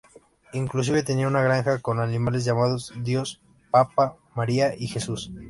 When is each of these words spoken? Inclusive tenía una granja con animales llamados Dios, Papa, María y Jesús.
Inclusive 0.53 1.03
tenía 1.03 1.27
una 1.27 1.43
granja 1.43 1.77
con 1.77 1.99
animales 1.99 2.43
llamados 2.43 2.91
Dios, 3.03 3.39
Papa, 3.69 4.17
María 4.33 4.73
y 4.75 4.87
Jesús. 4.87 5.31